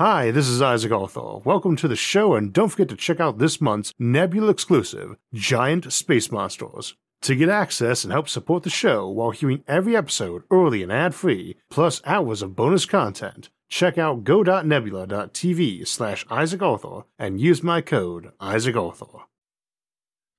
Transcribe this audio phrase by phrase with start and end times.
[0.00, 1.40] Hi, this is Isaac Arthur.
[1.44, 5.92] Welcome to the show, and don't forget to check out this month's Nebula exclusive, Giant
[5.92, 6.94] Space Monsters.
[7.20, 11.14] To get access and help support the show while hearing every episode early and ad
[11.14, 17.82] free, plus hours of bonus content, check out go.nebula.tv slash Isaac Arthur and use my
[17.82, 19.26] code Isaac Arthur.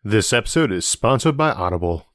[0.03, 2.07] This episode is sponsored by Audible.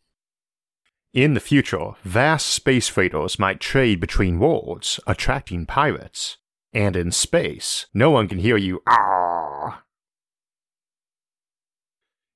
[1.15, 6.39] In the future, vast space freighters might trade between worlds, attracting pirates.
[6.77, 9.83] And in space, no one can hear you ah.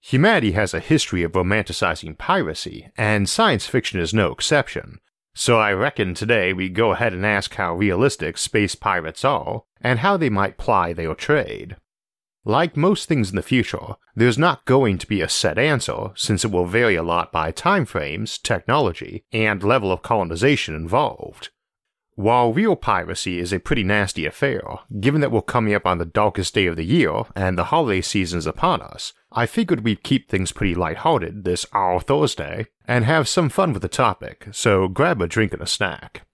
[0.00, 5.00] Humanity has a history of romanticizing piracy, and science fiction is no exception.
[5.34, 9.98] So I reckon today we go ahead and ask how realistic space pirates are, and
[9.98, 11.76] how they might ply their trade.
[12.42, 16.46] Like most things in the future, there's not going to be a set answer since
[16.46, 21.50] it will vary a lot by time frames, technology, and level of colonization involved.
[22.16, 24.62] While real piracy is a pretty nasty affair,
[24.98, 28.00] given that we're coming up on the darkest day of the year and the holiday
[28.00, 33.28] season's upon us, I figured we'd keep things pretty lighthearted this Our Thursday and have
[33.28, 36.26] some fun with the topic, so grab a drink and a snack.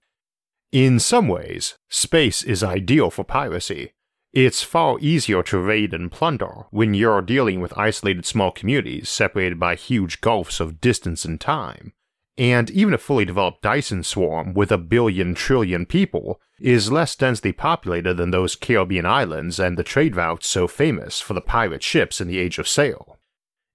[0.71, 3.93] In some ways, space is ideal for piracy.
[4.33, 9.59] It's far easier to raid and plunder when you're dealing with isolated small communities separated
[9.59, 11.93] by huge gulfs of distance and time
[12.37, 17.51] and even a fully developed Dyson swarm with a billion trillion people is less densely
[17.51, 22.21] populated than those Caribbean islands and the trade routes so famous for the pirate ships
[22.21, 23.17] in the Age of Sail.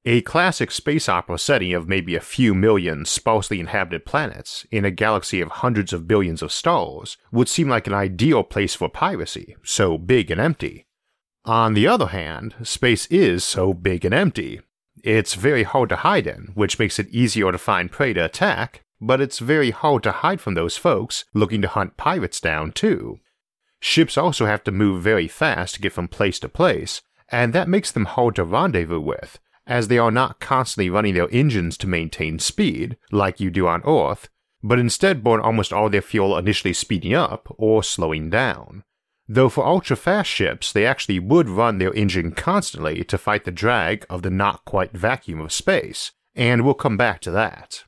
[0.05, 4.91] A classic space opera setting of maybe a few million sparsely inhabited planets in a
[4.91, 9.55] galaxy of hundreds of billions of stars would seem like an ideal place for piracy,
[9.63, 10.87] so big and empty.
[11.45, 14.61] On the other hand, space is so big and empty,
[15.03, 18.85] it's very hard to hide in, which makes it easier to find prey to attack,
[19.01, 23.19] but it's very hard to hide from those folks looking to hunt pirates down too.
[23.81, 27.69] Ships also have to move very fast to get from place to place, and that
[27.69, 31.89] makes them hard to rendezvous with, as they are not constantly running their engines to
[31.89, 34.29] maintain speed, like you do on Earth,
[34.63, 38.85] but instead burn almost all their fuel initially speeding up or slowing down
[39.35, 43.51] though for ultra fast ships they actually would run their engine constantly to fight the
[43.51, 47.85] drag of the not quite vacuum of space, and we'll come back to that.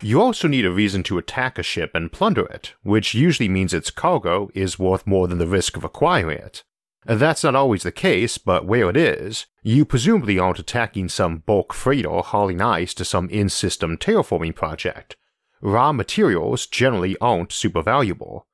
[0.00, 3.74] You also need a reason to attack a ship and plunder it, which usually means
[3.74, 6.64] its cargo is worth more than the risk of acquiring it.
[7.04, 11.74] That's not always the case, but where it is, you presumably aren't attacking some bulk
[11.74, 15.16] freighter hauling ice to some in system terraforming project.
[15.60, 18.46] Raw materials generally aren't super valuable,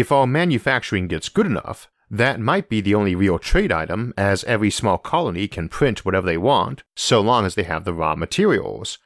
[0.00, 4.42] if our manufacturing gets good enough, that might be the only real trade item, as
[4.42, 8.16] every small colony can print whatever they want, so long as they have the raw
[8.16, 8.98] materials.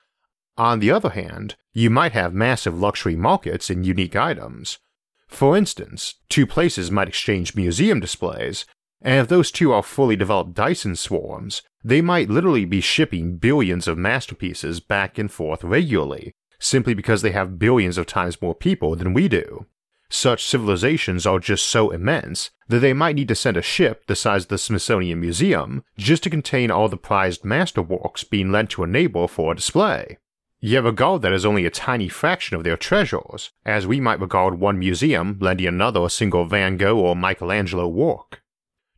[0.57, 4.79] On the other hand, you might have massive luxury markets in unique items.
[5.27, 8.65] For instance, two places might exchange museum displays,
[9.03, 13.89] and if those two are fully developed Dyson swarms, they might literally be shipping billions
[13.89, 18.97] of masterpieces back and forth regularly, simply because they have billions of times more people
[18.97, 19.67] than we do.
[20.11, 24.17] Such civilizations are just so immense that they might need to send a ship the
[24.17, 28.85] size of the Smithsonian Museum just to contain all the prized masterworks being lent to
[28.85, 30.19] a neighbor for a display.
[30.61, 34.59] Yet regard that as only a tiny fraction of their treasures, as we might regard
[34.59, 38.43] one museum lending another a single Van Gogh or Michelangelo work.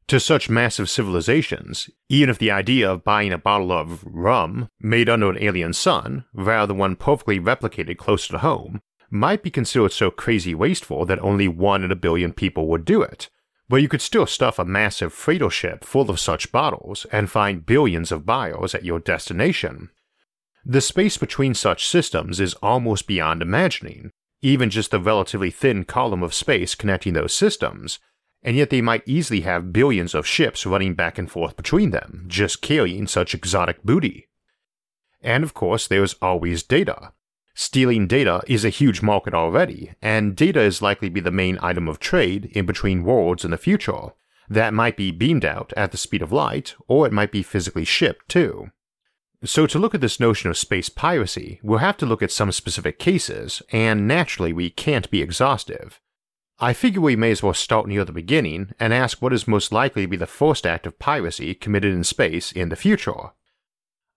[0.09, 5.09] To such massive civilizations, even if the idea of buying a bottle of rum made
[5.09, 9.93] under an alien sun, rather than one perfectly replicated close to home, might be considered
[9.93, 13.29] so crazy wasteful that only one in a billion people would do it.
[13.69, 17.67] But you could still stuff a massive freighter ship full of such bottles and find
[17.67, 19.91] billions of buyers at your destination.
[20.65, 24.11] The space between such systems is almost beyond imagining,
[24.43, 27.99] even just the relatively thin column of space connecting those systems,
[28.43, 32.25] and yet they might easily have billions of ships running back and forth between them,
[32.27, 34.29] just carrying such exotic booty.
[35.23, 37.13] And of course, there's always data.
[37.63, 41.59] Stealing data is a huge market already, and data is likely to be the main
[41.61, 44.15] item of trade in between worlds in the future.
[44.49, 47.85] That might be beamed out at the speed of light, or it might be physically
[47.85, 48.71] shipped too.
[49.45, 52.51] So, to look at this notion of space piracy, we'll have to look at some
[52.51, 56.01] specific cases, and naturally, we can't be exhaustive.
[56.61, 59.71] I figure we may as well start near the beginning and ask what is most
[59.71, 63.33] likely to be the first act of piracy committed in space in the future.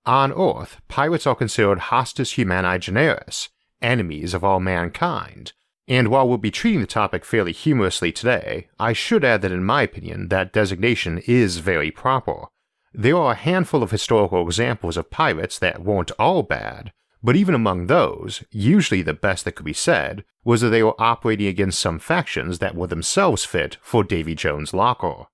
[0.05, 3.49] On Earth, pirates are considered hostis humani generis,
[3.81, 5.53] enemies of all mankind.
[5.87, 9.63] And while we'll be treating the topic fairly humorously today, I should add that in
[9.63, 12.47] my opinion, that designation is very proper.
[12.93, 16.91] There are a handful of historical examples of pirates that weren't all bad,
[17.23, 21.01] But even among those, usually the best that could be said was that they were
[21.01, 25.27] operating against some factions that were themselves fit for Davy Jones' locker.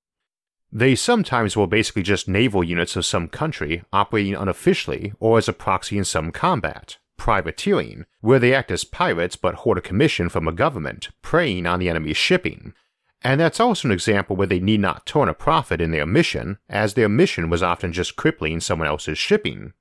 [0.72, 5.54] They sometimes were basically just naval units of some country operating unofficially or as a
[5.54, 10.48] proxy in some combat, privateering, where they act as pirates but hoard a commission from
[10.48, 12.74] a government, preying on the enemy's shipping.
[13.22, 16.60] And that's also an example where they need not turn a profit in their mission,
[16.70, 19.74] as their mission was often just crippling someone else's shipping.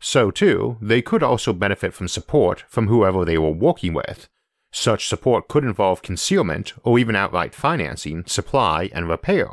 [0.00, 4.28] So, too, they could also benefit from support from whoever they were working with.
[4.72, 9.46] Such support could involve concealment or even outright financing, supply, and repair.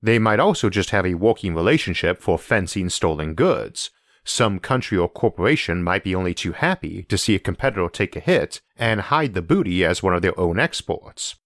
[0.00, 3.90] They might also just have a working relationship for fencing stolen goods.
[4.24, 8.20] Some country or corporation might be only too happy to see a competitor take a
[8.20, 11.36] hit and hide the booty as one of their own exports.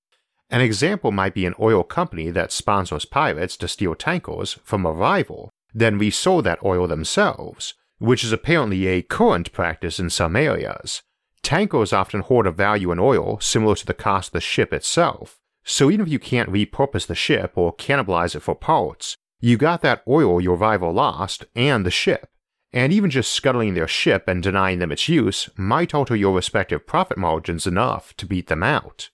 [0.50, 4.92] An example might be an oil company that sponsors pirates to steal tankers from a
[4.92, 11.02] rival, then resold that oil themselves, which is apparently a current practice in some areas.
[11.42, 15.40] Tankers often hoard a value in oil similar to the cost of the ship itself,
[15.64, 19.82] so even if you can't repurpose the ship or cannibalize it for parts, you got
[19.82, 22.28] that oil your rival lost and the ship,
[22.72, 26.86] and even just scuttling their ship and denying them its use might alter your respective
[26.86, 29.10] profit margins enough to beat them out.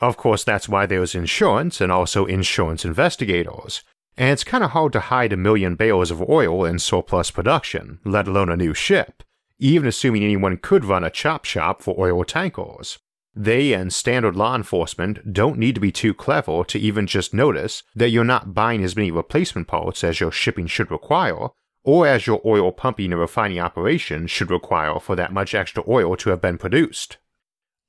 [0.00, 3.82] Of course, that's why there's insurance and also insurance investigators,
[4.16, 7.98] and it's kind of hard to hide a million barrels of oil in surplus production,
[8.04, 9.22] let alone a new ship,
[9.58, 12.98] even assuming anyone could run a chop shop for oil tankers.
[13.38, 17.82] They and standard law enforcement don't need to be too clever to even just notice
[17.94, 21.48] that you're not buying as many replacement parts as your shipping should require,
[21.84, 26.16] or as your oil pumping and refining operation should require for that much extra oil
[26.16, 27.18] to have been produced.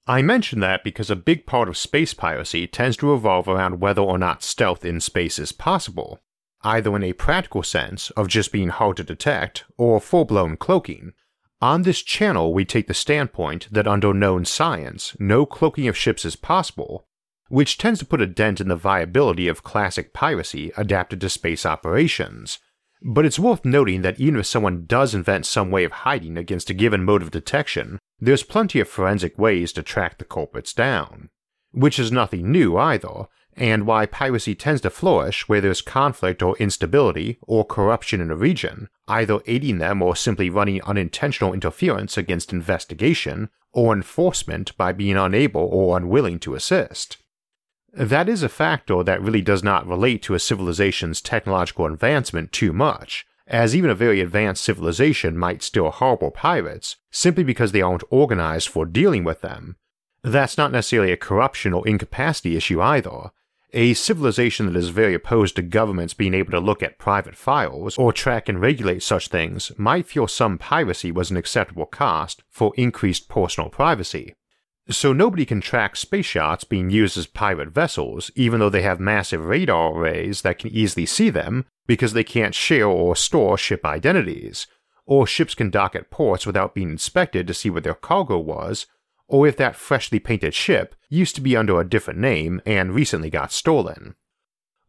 [0.05, 4.01] I mention that because a big part of space piracy tends to revolve around whether
[4.01, 6.19] or not stealth in space is possible,
[6.61, 11.13] either in a practical sense of just being hard to detect or full blown cloaking.
[11.61, 16.23] On this channel, we take the standpoint that under known science, no cloaking of ships
[16.23, 17.07] is possible,
[17.49, 21.65] which tends to put a dent in the viability of classic piracy adapted to space
[21.65, 22.59] operations.
[23.01, 26.69] But it's worth noting that even if someone does invent some way of hiding against
[26.69, 31.29] a given mode of detection, there's plenty of forensic ways to track the culprits down.
[31.71, 33.27] Which is nothing new either,
[33.57, 38.35] and why piracy tends to flourish where there's conflict or instability or corruption in a
[38.35, 45.17] region, either aiding them or simply running unintentional interference against investigation or enforcement by being
[45.17, 47.17] unable or unwilling to assist.
[47.91, 52.71] That is a factor that really does not relate to a civilization's technological advancement too
[52.71, 58.03] much, as even a very advanced civilization might still harbor pirates simply because they aren't
[58.11, 59.77] organized for dealing with them.
[60.21, 63.31] That's not necessarily a corruption or incapacity issue either.
[63.73, 67.97] A civilization that is very opposed to governments being able to look at private files
[67.97, 72.73] or track and regulate such things might feel some piracy was an acceptable cost for
[72.77, 74.33] increased personal privacy.
[74.89, 79.01] So nobody can track space yachts being used as pirate vessels, even though they have
[79.01, 83.85] massive radar arrays that can easily see them because they can't share or store ship
[83.85, 84.65] identities,
[85.05, 88.87] or ships can dock at ports without being inspected to see what their cargo was,
[89.27, 93.29] or if that freshly painted ship used to be under a different name and recently
[93.29, 94.15] got stolen.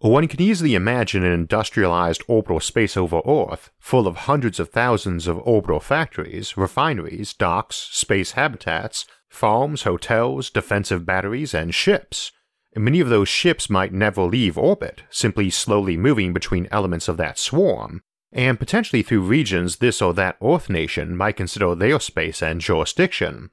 [0.01, 5.27] One can easily imagine an industrialized orbital space over Earth, full of hundreds of thousands
[5.27, 12.31] of orbital factories, refineries, docks, space habitats, farms, hotels, defensive batteries, and ships.
[12.77, 17.37] Many of those ships might never leave orbit, simply slowly moving between elements of that
[17.37, 22.61] swarm, and potentially through regions this or that Earth nation might consider their space and
[22.61, 23.51] jurisdiction.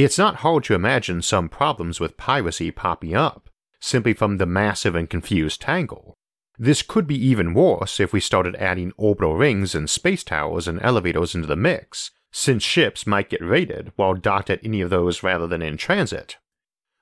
[0.00, 3.50] It's not hard to imagine some problems with piracy popping up,
[3.80, 6.14] simply from the massive and confused tangle.
[6.56, 10.80] This could be even worse if we started adding orbital rings and space towers and
[10.82, 15.24] elevators into the mix, since ships might get raided while docked at any of those
[15.24, 16.36] rather than in transit.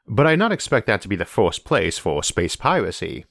[0.08, 3.26] But I not expect that to be the first place for space piracy.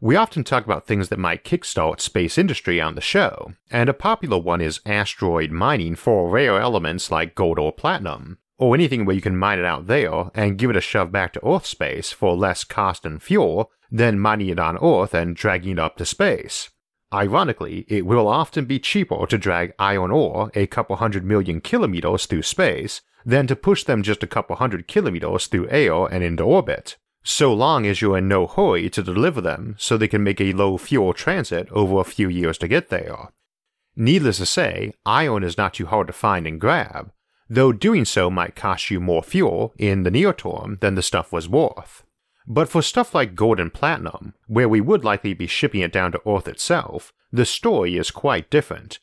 [0.00, 3.94] We often talk about things that might kickstart space industry on the show, and a
[3.94, 9.14] popular one is asteroid mining for rare elements like gold or platinum, or anything where
[9.14, 12.12] you can mine it out there and give it a shove back to Earth space
[12.12, 16.04] for less cost and fuel than mining it on Earth and dragging it up to
[16.04, 16.70] space.
[17.12, 22.26] Ironically, it will often be cheaper to drag iron ore a couple hundred million kilometers
[22.26, 26.42] through space than to push them just a couple hundred kilometers through air and into
[26.42, 30.40] orbit, so long as you're in no hurry to deliver them so they can make
[30.40, 33.32] a low fuel transit over a few years to get there.
[33.96, 37.10] Needless to say, iron is not too hard to find and grab,
[37.48, 41.32] though doing so might cost you more fuel in the near term than the stuff
[41.32, 42.04] was worth.
[42.46, 46.12] But for stuff like gold and platinum, where we would likely be shipping it down
[46.12, 49.00] to Earth itself, the story is quite different.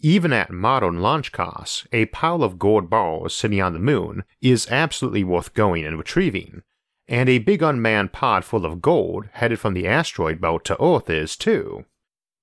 [0.00, 4.68] Even at modern launch costs, a pile of gold balls sitting on the moon is
[4.70, 6.62] absolutely worth going and retrieving,
[7.08, 11.10] and a big unmanned pod full of gold headed from the asteroid belt to Earth
[11.10, 11.84] is too.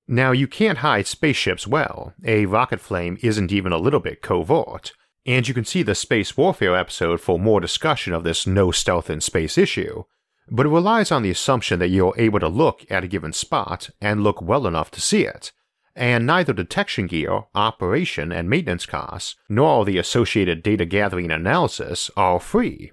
[0.08, 4.94] Now, you can't hide spaceships well, a rocket flame isn't even a little bit covert,
[5.26, 9.10] and you can see the Space Warfare episode for more discussion of this no stealth
[9.10, 10.04] in space issue,
[10.50, 13.90] but it relies on the assumption that you're able to look at a given spot
[14.02, 15.52] and look well enough to see it,
[15.96, 22.40] and neither detection gear, operation, and maintenance costs, nor the associated data gathering analysis are
[22.40, 22.92] free.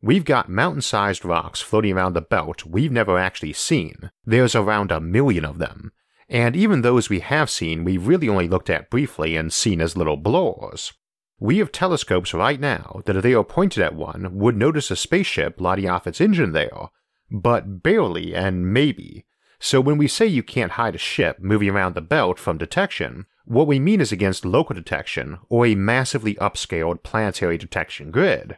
[0.00, 4.10] We've got mountain sized rocks floating around the belt we've never actually seen.
[4.24, 5.92] There's around a million of them.
[6.28, 9.96] And even those we have seen, we've really only looked at briefly and seen as
[9.96, 10.92] little blurs.
[11.40, 14.96] We have telescopes right now that, if they were pointed at one, would notice a
[14.96, 16.88] spaceship lighting off its engine there,
[17.30, 19.24] but barely and maybe.
[19.60, 23.26] So when we say you can't hide a ship moving around the belt from detection,
[23.44, 28.56] what we mean is against local detection or a massively upscaled planetary detection grid.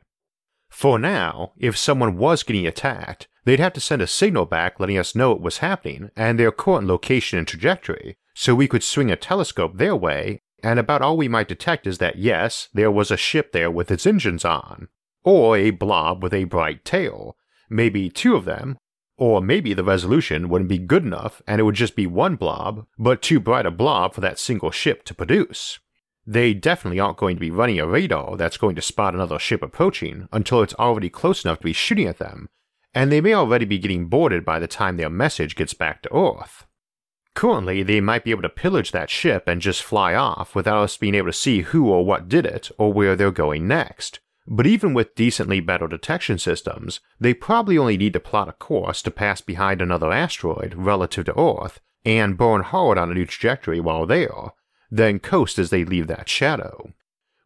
[0.69, 4.99] For now, if someone was getting attacked, they'd have to send a signal back letting
[4.99, 9.11] us know it was happening and their current location and trajectory, so we could swing
[9.11, 13.11] a telescope their way, and about all we might detect is that yes, there was
[13.11, 14.89] a ship there with its engines on,
[15.25, 17.37] or a blob with a bright tail,
[17.69, 18.79] maybe two of them,
[19.17, 22.87] or maybe the resolution wouldn't be good enough and it would just be one blob,
[22.99, 25.79] but too bright a blob for that single ship to produce.
[26.27, 29.63] They definitely aren't going to be running a radar that's going to spot another ship
[29.63, 32.49] approaching until it's already close enough to be shooting at them,
[32.95, 36.15] and they may already be getting boarded by the time their message gets back to
[36.15, 36.67] Earth.
[37.35, 40.97] Currently, they might be able to pillage that ship and just fly off without us
[40.97, 44.21] being able to see who or what did it or where they're going next.
[44.47, 49.01] But even with decently better detection systems, they probably only need to plot a course
[49.03, 53.79] to pass behind another asteroid relative to Earth and burn hard on a new trajectory
[53.79, 54.53] while there,
[54.91, 56.93] then coast as they leave that shadow.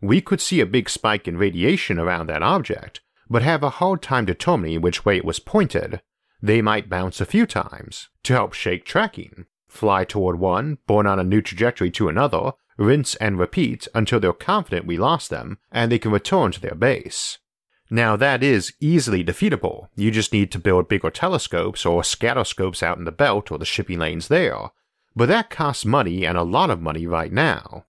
[0.01, 4.01] We could see a big spike in radiation around that object, but have a hard
[4.01, 6.01] time determining which way it was pointed.
[6.43, 11.19] They might bounce a few times to help shake tracking, fly toward one, burn on
[11.19, 15.91] a new trajectory to another, rinse and repeat until they're confident we lost them and
[15.91, 17.39] they can return to their base.
[17.91, 19.89] Now, that is easily defeatable.
[19.95, 23.65] You just need to build bigger telescopes or scatterscopes out in the belt or the
[23.65, 24.71] shipping lanes there,
[25.15, 27.85] but that costs money and a lot of money right now.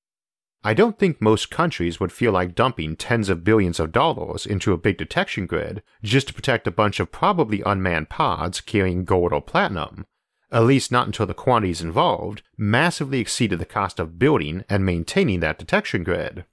[0.64, 4.74] I don't think most countries would feel like dumping tens of billions of dollars into
[4.74, 9.32] a big detection grid just to protect a bunch of probably unmanned pods carrying gold
[9.32, 10.08] or platinum,
[10.56, 15.42] at least not until the quantities involved massively exceeded the cost of building and maintaining
[15.42, 16.46] that detection grid.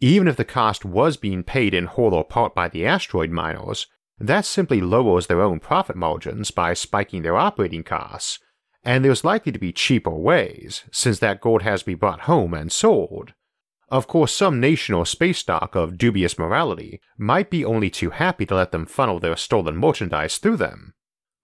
[0.00, 3.86] Even if the cost was being paid in whole or part by the asteroid miners,
[4.18, 8.40] that simply lowers their own profit margins by spiking their operating costs,
[8.82, 12.52] and there's likely to be cheaper ways, since that gold has to be brought home
[12.52, 13.32] and sold.
[13.88, 18.44] Of course, some nation or space stock of dubious morality might be only too happy
[18.46, 20.94] to let them funnel their stolen merchandise through them.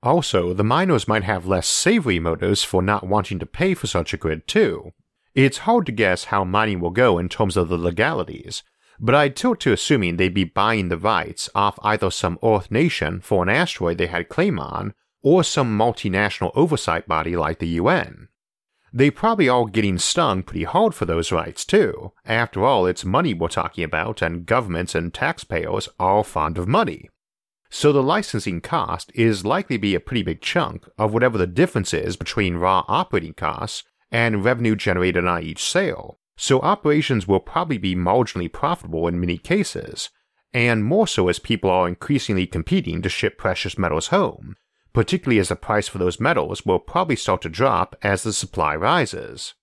[0.02, 4.12] Also, the miners might have less savory motives for not wanting to pay for such
[4.12, 4.92] a grid, too.
[5.34, 8.62] It's hard to guess how mining will go in terms of the legalities,
[8.98, 13.20] but I'd tilt to assuming they'd be buying the rights off either some Earth nation
[13.20, 18.28] for an asteroid they had claim on, or some multinational oversight body like the UN.
[18.92, 22.12] They probably all getting stung pretty hard for those rights too.
[22.26, 27.08] After all, it's money we're talking about, and governments and taxpayers are fond of money.
[27.74, 31.46] So the licensing cost is likely to be a pretty big chunk of whatever the
[31.46, 36.18] difference is between raw operating costs and revenue generated on each sale.
[36.36, 40.10] So operations will probably be marginally profitable in many cases,
[40.52, 44.56] and more so as people are increasingly competing to ship precious metals home,
[44.92, 48.76] particularly as the price for those metals will probably start to drop as the supply
[48.76, 49.54] rises.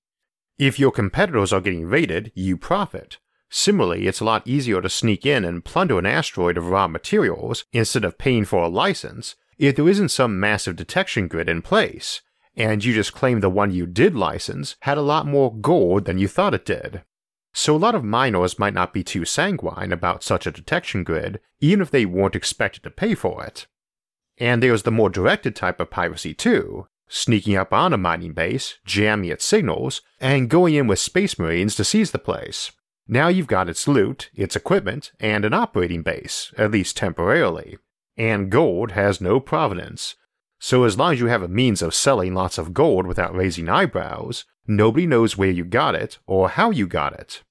[0.57, 3.19] If your competitors are getting raided, you profit.
[3.49, 7.65] Similarly, it's a lot easier to sneak in and plunder an asteroid of raw materials
[7.73, 12.21] instead of paying for a license if there isn't some massive detection grid in place,
[12.55, 16.17] and you just claim the one you did license had a lot more gold than
[16.17, 17.03] you thought it did.
[17.51, 21.39] So a lot of miners might not be too sanguine about such a detection grid,
[21.59, 23.65] even if they weren't expected to pay for it.
[24.37, 28.77] And there's the more directed type of piracy too, sneaking up on a mining base,
[28.85, 32.71] jamming its signals, and going in with space marines to seize the place.
[33.11, 37.79] Now you've got its loot, its equipment, and an operating base, at least temporarily.
[38.15, 40.15] And gold has no provenance.
[40.59, 43.67] So as long as you have a means of selling lots of gold without raising
[43.67, 47.41] eyebrows, nobody knows where you got it or how you got it.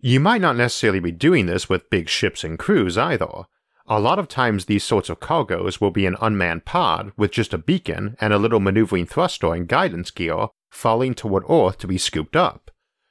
[0.00, 3.46] You might not necessarily be doing this with big ships and crews either.
[3.86, 7.54] A lot of times, these sorts of cargoes will be an unmanned pod with just
[7.54, 11.96] a beacon and a little maneuvering thruster and guidance gear falling toward Earth to be
[11.96, 12.70] scooped up.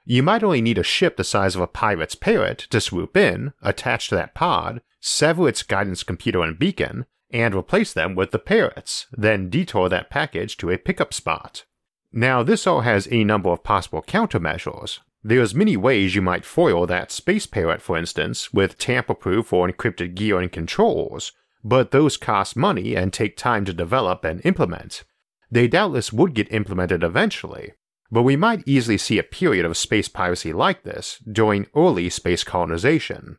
[0.10, 3.54] You might only need a ship the size of a pirate's parrot to swoop in,
[3.62, 8.40] attach to that pod, sever its guidance computer and beacon, and replace them with the
[8.40, 11.64] parrots, then detour that package to a pickup spot.
[12.12, 14.98] Now, this all has a number of possible countermeasures.
[15.24, 20.16] There's many ways you might foil that space parrot, for instance, with tamper-proof or encrypted
[20.16, 25.04] gear and controls, but those cost money and take time to develop and implement.
[25.52, 27.74] They doubtless would get implemented eventually,
[28.12, 32.44] but we might easily see a period of space piracy like this during early space
[32.44, 33.38] colonization.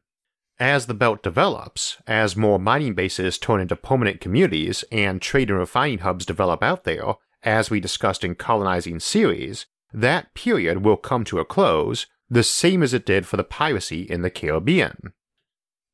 [0.59, 5.59] As the belt develops, as more mining bases turn into permanent communities and trade and
[5.59, 11.25] refining hubs develop out there, as we discussed in Colonizing series, that period will come
[11.25, 15.15] to a close, the same as it did for the piracy in the Caribbean.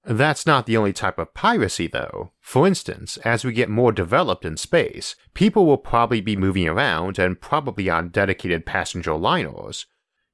[0.08, 2.30] That's not the only type of piracy, though.
[2.40, 7.18] For instance, as we get more developed in space, people will probably be moving around
[7.18, 9.86] and probably on dedicated passenger liners.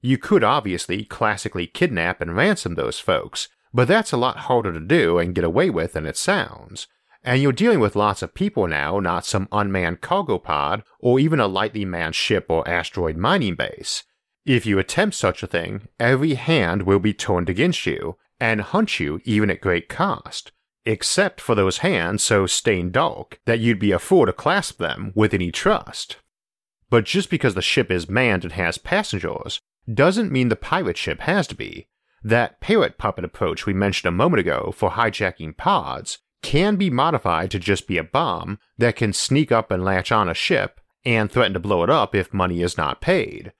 [0.02, 4.80] You could obviously classically kidnap and ransom those folks, but that's a lot harder to
[4.80, 6.86] do and get away with than it sounds.
[7.24, 11.40] And you're dealing with lots of people now, not some unmanned cargo pod or even
[11.40, 14.04] a lightly manned ship or asteroid mining base.
[14.44, 18.98] If you attempt such a thing, every hand will be turned against you and hunt
[18.98, 20.50] you even at great cost,
[20.84, 25.12] except for those hands so stained dark that you'd be a fool to clasp them
[25.14, 26.16] with any trust.
[26.90, 29.60] But just because the ship is manned and has passengers,
[29.92, 31.86] doesn't mean the pirate ship has to be.
[32.24, 37.48] That parrot puppet approach we mentioned a moment ago for hijacking pods can be modified
[37.52, 41.30] to just be a bomb that can sneak up and latch on a ship and
[41.30, 43.52] threaten to blow it up if money is not paid.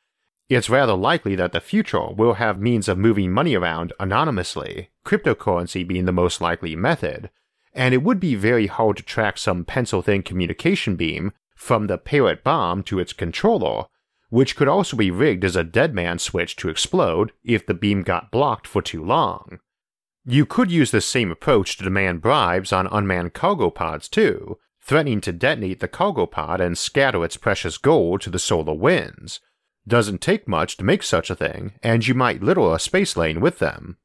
[0.55, 5.87] It's rather likely that the future will have means of moving money around anonymously, cryptocurrency
[5.89, 7.31] being the most likely method,
[7.73, 11.97] and it would be very hard to track some pencil thin communication beam from the
[11.97, 13.85] parrot bomb to its controller
[14.29, 18.03] which could also be rigged as a dead man switch to explode if the beam
[18.03, 19.59] got blocked for too long.
[20.27, 25.23] You could use this same approach to demand bribes on unmanned cargo pods too, threatening
[25.23, 29.41] to detonate the cargo pod and scatter its precious gold to the solar winds.
[29.87, 33.41] Doesn't take much to make such a thing, and you might litter a space lane
[33.41, 33.97] with them.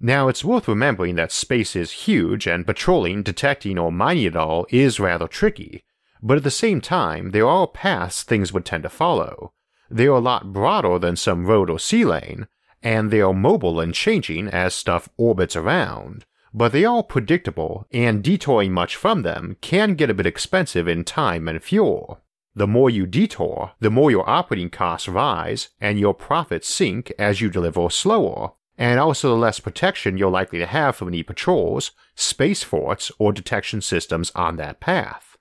[0.00, 4.66] Now, it's worth remembering that space is huge and patrolling, detecting, or mining it all
[4.70, 5.84] is rather tricky,
[6.22, 9.52] but at the same time, there are paths things would tend to follow.
[9.90, 12.46] They're a lot broader than some road or sea lane,
[12.82, 18.22] and they are mobile and changing as stuff orbits around, but they are predictable, and
[18.22, 22.20] detouring much from them can get a bit expensive in time and fuel.
[22.58, 27.40] The more you detour, the more your operating costs rise and your profits sink as
[27.40, 31.92] you deliver slower, and also the less protection you're likely to have from any patrols,
[32.14, 35.36] space forts, or detection systems on that path.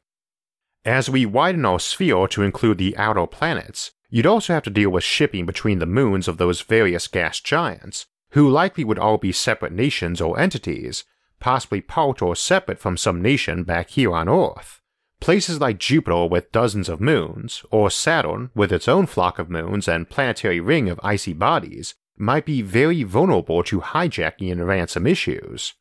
[0.85, 4.89] As we widen our sphere to include the outer planets, You'd also have to deal
[4.89, 9.31] with shipping between the moons of those various gas giants, who likely would all be
[9.31, 11.03] separate nations or entities,
[11.39, 14.81] possibly part or separate from some nation back here on Earth.
[15.19, 19.87] Places like Jupiter with dozens of moons, or Saturn with its own flock of moons
[19.87, 25.73] and planetary ring of icy bodies, might be very vulnerable to hijacking and ransom issues.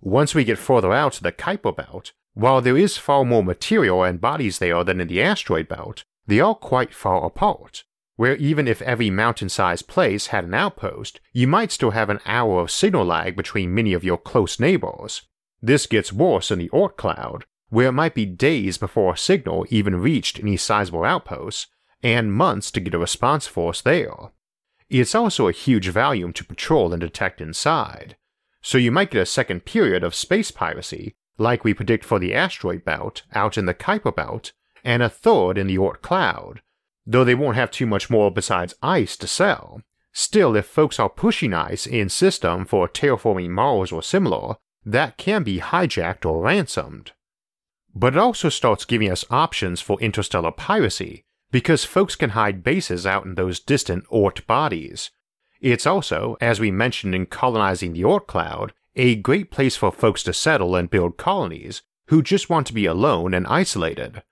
[0.00, 4.02] Once we get further out to the Kuiper Belt, while there is far more material
[4.02, 7.84] and bodies there than in the asteroid belt, they are quite far apart,
[8.16, 12.20] where even if every mountain sized place had an outpost, you might still have an
[12.26, 15.22] hour of signal lag between many of your close neighbors.
[15.60, 19.64] This gets worse in the Oort cloud, where it might be days before a signal
[19.70, 21.68] even reached any sizable outposts,
[22.02, 24.12] and months to get a response force there.
[24.90, 28.14] It's also a huge volume to patrol and detect inside,
[28.60, 32.34] so you might get a second period of space piracy, like we predict for the
[32.34, 34.52] asteroid belt out in the Kuiper belt,
[34.84, 36.60] and a third in the Oort cloud,
[37.06, 39.80] though they won't have too much more besides ice to sell.
[40.12, 45.42] Still, if folks are pushing ice in system for terraforming Mars or similar, that can
[45.42, 47.12] be hijacked or ransomed.
[47.94, 53.06] But it also starts giving us options for interstellar piracy, because folks can hide bases
[53.06, 55.10] out in those distant Oort bodies.
[55.60, 60.22] It's also, as we mentioned in colonizing the Oort cloud, a great place for folks
[60.24, 64.22] to settle and build colonies who just want to be alone and isolated.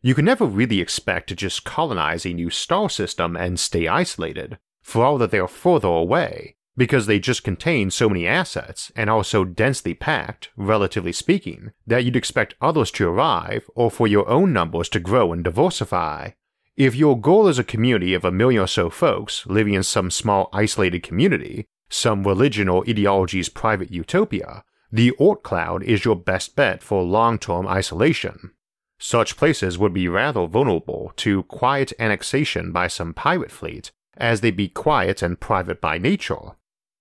[0.00, 4.58] You can never really expect to just colonize a new star system and stay isolated,
[4.82, 9.08] for all that they are further away, because they just contain so many assets and
[9.08, 14.28] are so densely packed, relatively speaking, that you'd expect others to arrive or for your
[14.28, 16.30] own numbers to grow and diversify.
[16.76, 20.10] If your goal is a community of a million or so folks living in some
[20.10, 26.56] small isolated community, some religion or ideology's private utopia, the Oort Cloud is your best
[26.56, 28.50] bet for long term isolation.
[28.98, 34.56] Such places would be rather vulnerable to quiet annexation by some pirate fleet, as they'd
[34.56, 36.56] be quiet and private by nature.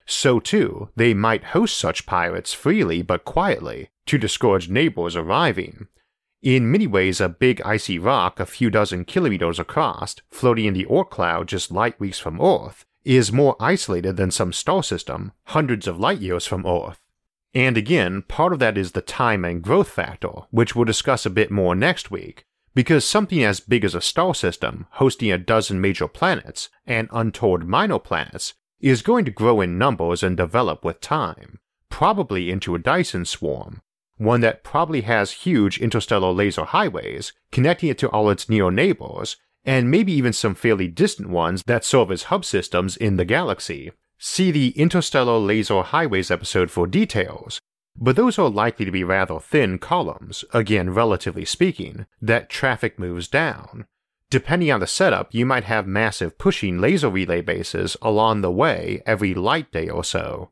[0.06, 5.88] So too, they might host such pirates freely but quietly to discourage neighbors arriving.
[6.42, 10.86] In many ways, a big icy rock a few dozen kilometers across, floating in the
[10.86, 15.88] Oort cloud just light weeks from Earth, is more isolated than some star system hundreds
[15.88, 17.00] of light years from Earth.
[17.54, 21.30] And again, part of that is the time and growth factor, which we'll discuss a
[21.30, 25.80] bit more next week, because something as big as a star system, hosting a dozen
[25.80, 31.00] major planets and untold minor planets, is going to grow in numbers and develop with
[31.00, 31.58] time,
[31.90, 33.82] probably into a Dyson swarm,
[34.18, 39.38] one that probably has huge interstellar laser highways connecting it to all its near neighbors,
[39.64, 43.92] and maybe even some fairly distant ones that serve as hub systems in the galaxy.
[44.18, 47.60] See the Interstellar Laser Highways episode for details,
[47.96, 53.28] but those are likely to be rather thin columns, again relatively speaking, that traffic moves
[53.28, 53.86] down.
[54.34, 59.04] Depending on the setup, you might have massive pushing laser relay bases along the way
[59.06, 60.50] every light day or so.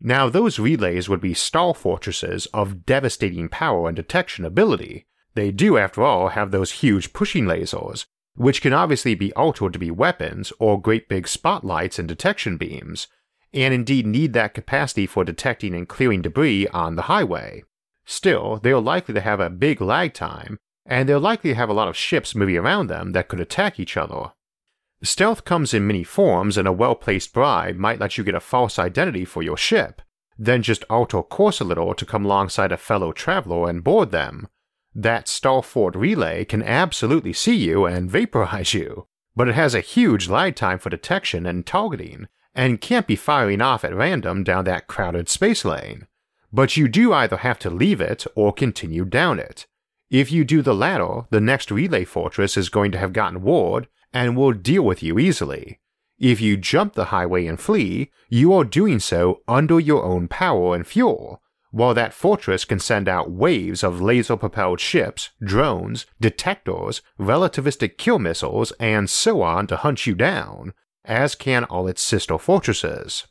[0.00, 5.08] Now, those relays would be star fortresses of devastating power and detection ability.
[5.34, 9.80] They do, after all, have those huge pushing lasers, which can obviously be altered to
[9.80, 13.08] be weapons or great big spotlights and detection beams,
[13.52, 17.64] and indeed need that capacity for detecting and clearing debris on the highway.
[18.04, 21.72] Still, they are likely to have a big lag time, and they'll likely have a
[21.72, 24.32] lot of ships moving around them that could attack each other.
[25.02, 28.40] Stealth comes in many forms, and a well placed bribe might let you get a
[28.40, 30.02] false identity for your ship,
[30.36, 34.48] then just alter course a little to come alongside a fellow traveler and board them.
[34.92, 40.28] That Starfort relay can absolutely see you and vaporize you, but it has a huge
[40.28, 44.88] lag time for detection and targeting, and can't be firing off at random down that
[44.88, 46.08] crowded space lane.
[46.52, 49.66] But you do either have to leave it or continue down it.
[50.10, 53.86] If you do the latter, the next relay fortress is going to have gotten word
[54.12, 55.78] and will deal with you easily.
[56.18, 60.74] If you jump the highway and flee, you are doing so under your own power
[60.74, 67.02] and fuel, while that fortress can send out waves of laser propelled ships, drones, detectors,
[67.18, 72.36] relativistic kill missiles, and so on to hunt you down, as can all its sister
[72.36, 73.28] fortresses.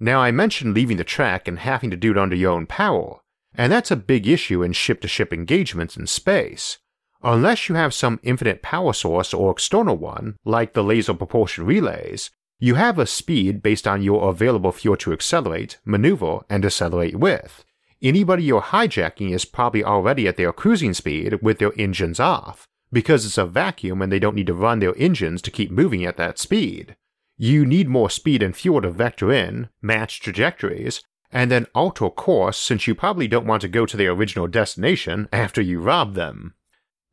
[0.00, 3.20] Now, I mentioned leaving the track and having to do it under your own power,
[3.58, 6.78] and that's a big issue in ship to ship engagements in space.
[7.22, 12.30] Unless you have some infinite power source or external one, like the laser propulsion relays,
[12.60, 17.64] you have a speed based on your available fuel to accelerate, maneuver, and decelerate with.
[18.00, 23.26] Anybody you're hijacking is probably already at their cruising speed with their engines off, because
[23.26, 26.16] it's a vacuum and they don't need to run their engines to keep moving at
[26.16, 26.94] that speed.
[27.36, 32.56] You need more speed and fuel to vector in, match trajectories, and then alter course
[32.56, 36.54] since you probably don't want to go to their original destination after you rob them.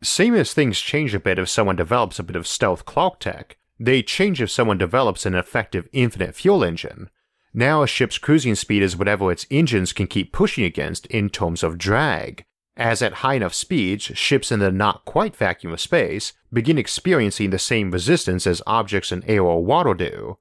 [0.04, 3.58] Same as things change a bit if someone develops a bit of stealth clock tech,
[3.80, 7.10] they change if someone develops an effective infinite fuel engine.
[7.54, 11.64] Now a ship's cruising speed is whatever its engines can keep pushing against in terms
[11.64, 12.46] of drag,
[12.78, 17.50] as at high enough speeds, ships in the not quite vacuum of space begin experiencing
[17.50, 20.38] the same resistance as objects in air or water do.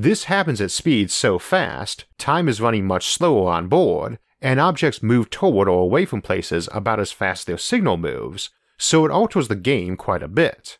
[0.00, 5.02] This happens at speeds so fast, time is running much slower on board, and objects
[5.02, 9.10] move toward or away from places about as fast as their signal moves, so it
[9.10, 10.78] alters the game quite a bit.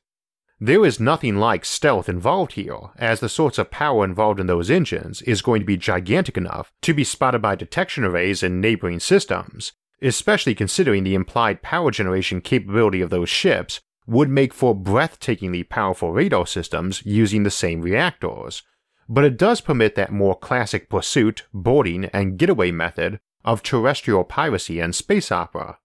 [0.61, 4.71] There is nothing like stealth involved here, as the sorts of power involved in those
[4.71, 9.01] engines is going to be gigantic enough to be spotted by detection arrays in neighboring
[9.01, 15.69] systems, especially considering the implied power generation capability of those ships would make for breathtakingly
[15.69, 18.63] powerful radar systems using the same reactors.
[19.09, 24.81] But it does permit that more classic pursuit, boarding, and getaway method of terrestrial piracy
[24.81, 25.79] and space opera.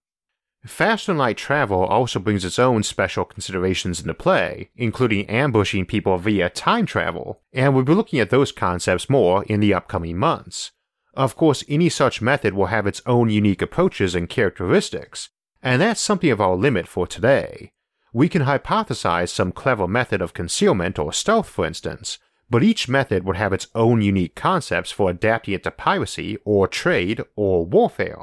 [0.66, 6.48] Faster light travel also brings its own special considerations into play, including ambushing people via
[6.48, 10.72] time travel, and we'll be looking at those concepts more in the upcoming months.
[11.14, 15.28] Of course, any such method will have its own unique approaches and characteristics,
[15.62, 17.70] and that's something of our limit for today.
[18.12, 22.18] We can hypothesize some clever method of concealment or stealth, for instance,
[22.54, 26.68] but each method would have its own unique concepts for adapting it to piracy or
[26.68, 28.22] trade or warfare.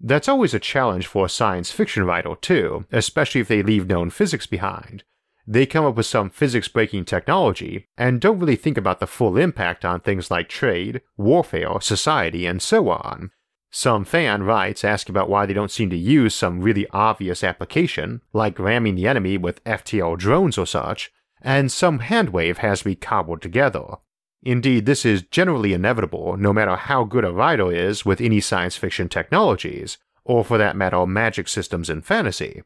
[0.00, 4.10] That's always a challenge for a science fiction writer, too, especially if they leave known
[4.10, 5.04] physics behind.
[5.46, 9.36] They come up with some physics breaking technology and don't really think about the full
[9.36, 13.30] impact on things like trade, warfare, society, and so on.
[13.70, 18.20] Some fan writes asking about why they don't seem to use some really obvious application,
[18.32, 21.12] like ramming the enemy with FTL drones or such,
[21.44, 23.98] and some handwave has to be cobbled together.
[24.42, 28.76] Indeed, this is generally inevitable no matter how good a writer is with any science
[28.76, 32.62] fiction technologies, or for that matter, magic systems in fantasy.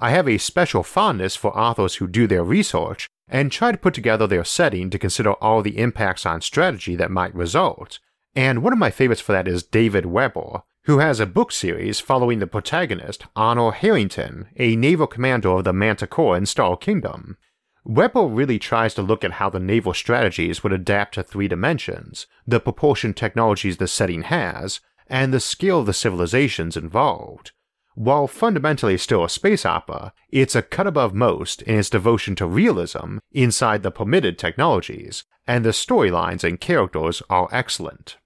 [0.00, 3.94] I have a special fondness for authors who do their research and try to put
[3.94, 7.98] together their setting to consider all the impacts on strategy that might result.
[8.34, 12.00] And one of my favorites for that is David Weber, who has a book series
[12.00, 17.36] following the protagonist, Honor Harrington, a naval commander of the Manticoran Star Kingdom.
[17.84, 22.26] Weber really tries to look at how the naval strategies would adapt to three dimensions,
[22.46, 27.50] the propulsion technologies the setting has, and the scale of the civilizations involved.
[27.94, 32.46] While fundamentally still a space opera, it's a cut above most in its devotion to
[32.46, 38.16] realism inside the permitted technologies, and the storylines and characters are excellent.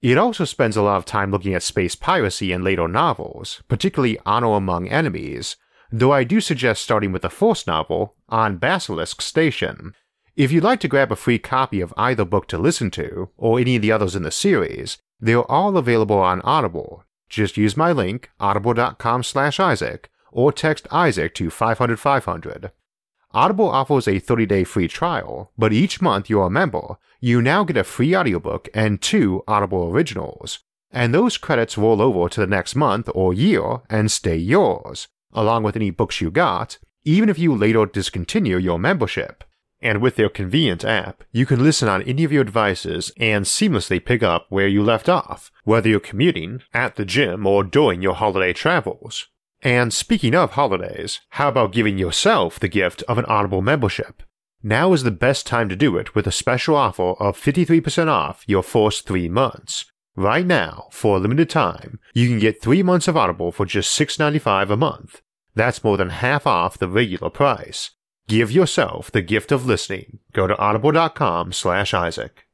[0.00, 4.18] It also spends a lot of time looking at space piracy in later novels, particularly
[4.24, 5.56] Honor Among Enemies,
[5.90, 9.94] though I do suggest starting with the first novel, On Basilisk Station.
[10.36, 13.58] If you'd like to grab a free copy of either book to listen to, or
[13.58, 17.92] any of the others in the series, they're all available on Audible, just use my
[17.92, 22.72] link, audible.com slash Isaac, or text Isaac to 500 500.
[23.32, 27.64] Audible offers a 30 day free trial, but each month you're a member, you now
[27.64, 30.60] get a free audiobook and two Audible originals.
[30.90, 35.62] And those credits roll over to the next month or year and stay yours, along
[35.62, 39.44] with any books you got, even if you later discontinue your membership.
[39.80, 44.04] And with their convenient app, you can listen on any of your devices and seamlessly
[44.04, 48.14] pick up where you left off, whether you're commuting, at the gym, or during your
[48.14, 49.28] holiday travels.
[49.62, 54.22] And speaking of holidays, how about giving yourself the gift of an Audible membership?
[54.62, 58.42] Now is the best time to do it with a special offer of 53% off
[58.46, 59.84] your first three months.
[60.18, 63.96] Right now, for a limited time, you can get three months of Audible for just
[63.96, 65.22] $6.95 a month.
[65.54, 67.92] That's more than half off the regular price.
[68.26, 70.18] Give yourself the gift of listening.
[70.32, 72.48] Go to audible.com slash Isaac.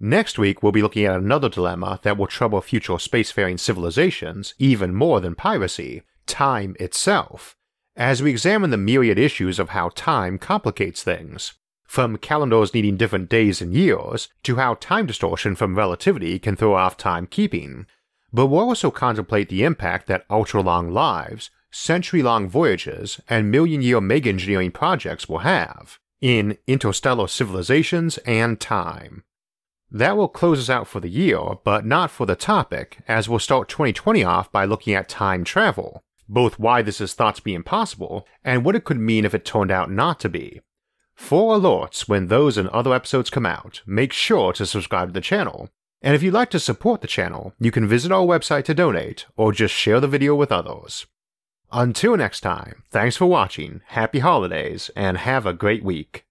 [0.00, 4.92] Next week, we'll be looking at another dilemma that will trouble future spacefaring civilizations even
[4.92, 7.54] more than piracy time itself,
[7.94, 11.52] as we examine the myriad issues of how time complicates things.
[11.88, 16.74] From calendars needing different days and years, to how time distortion from relativity can throw
[16.74, 17.86] off timekeeping.
[18.30, 23.80] But we'll also contemplate the impact that ultra long lives, century long voyages, and million
[23.80, 29.24] year mega engineering projects will have in interstellar civilizations and time.
[29.90, 33.38] That will close us out for the year, but not for the topic, as we'll
[33.38, 37.54] start 2020 off by looking at time travel, both why this is thought to be
[37.54, 40.60] impossible and what it could mean if it turned out not to be.
[41.18, 45.20] For alerts when those and other episodes come out, make sure to subscribe to the
[45.20, 45.68] channel.
[46.00, 49.26] And if you'd like to support the channel, you can visit our website to donate
[49.36, 51.06] or just share the video with others.
[51.70, 56.24] Until next time, thanks for watching, happy holidays, and have a great week.